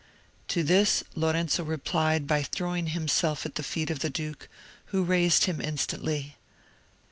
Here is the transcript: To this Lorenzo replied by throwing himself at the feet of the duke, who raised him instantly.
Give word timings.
To 0.47 0.63
this 0.63 1.03
Lorenzo 1.13 1.63
replied 1.63 2.25
by 2.25 2.41
throwing 2.41 2.87
himself 2.87 3.45
at 3.45 3.53
the 3.53 3.61
feet 3.61 3.91
of 3.91 3.99
the 3.99 4.09
duke, 4.09 4.49
who 4.87 5.03
raised 5.03 5.43
him 5.45 5.61
instantly. 5.61 6.37